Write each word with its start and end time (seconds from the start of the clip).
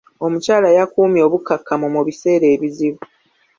Omukyala 0.25 0.67
yakuumye 0.77 1.21
obukkakkamu 1.27 1.87
mu 1.95 2.01
biseera 2.07 2.45
ebizibu. 2.55 3.01